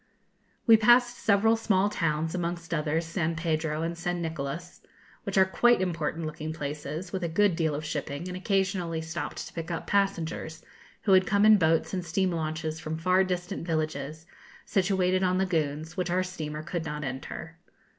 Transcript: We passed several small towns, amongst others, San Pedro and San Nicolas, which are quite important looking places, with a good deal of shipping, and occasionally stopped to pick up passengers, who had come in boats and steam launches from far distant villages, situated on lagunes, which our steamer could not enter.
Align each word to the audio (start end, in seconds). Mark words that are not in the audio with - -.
We 0.65 0.77
passed 0.77 1.19
several 1.19 1.55
small 1.55 1.87
towns, 1.87 2.33
amongst 2.33 2.73
others, 2.73 3.05
San 3.05 3.35
Pedro 3.35 3.83
and 3.83 3.95
San 3.95 4.19
Nicolas, 4.19 4.81
which 5.25 5.37
are 5.37 5.45
quite 5.45 5.79
important 5.79 6.25
looking 6.25 6.53
places, 6.53 7.13
with 7.13 7.23
a 7.23 7.29
good 7.29 7.55
deal 7.55 7.75
of 7.75 7.85
shipping, 7.85 8.27
and 8.27 8.35
occasionally 8.35 8.99
stopped 9.01 9.45
to 9.45 9.53
pick 9.53 9.69
up 9.69 9.85
passengers, 9.85 10.65
who 11.03 11.11
had 11.11 11.27
come 11.27 11.45
in 11.45 11.57
boats 11.59 11.93
and 11.93 12.03
steam 12.03 12.31
launches 12.31 12.79
from 12.79 12.97
far 12.97 13.23
distant 13.23 13.63
villages, 13.67 14.25
situated 14.65 15.21
on 15.21 15.37
lagunes, 15.37 15.95
which 15.95 16.09
our 16.09 16.23
steamer 16.23 16.63
could 16.63 16.83
not 16.83 17.03
enter. 17.03 17.59